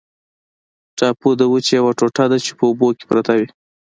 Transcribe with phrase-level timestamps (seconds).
[0.97, 3.47] ټاپو د وچې یوه ټوټه ده چې په اوبو کې پرته وي.